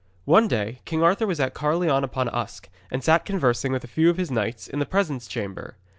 One 0.25 0.47
day 0.47 0.79
King 0.83 1.03
Arthur 1.03 1.27
was 1.27 1.39
at 1.39 1.53
Caerleon 1.53 2.03
upon 2.03 2.27
Usk, 2.29 2.69
and 2.89 3.03
sat 3.03 3.23
conversing 3.23 3.71
with 3.71 3.83
a 3.83 3.87
few 3.87 4.09
of 4.09 4.17
his 4.17 4.31
knights 4.31 4.67
in 4.67 4.79
the 4.79 4.85
presence 4.87 5.27
chamber. 5.27 5.75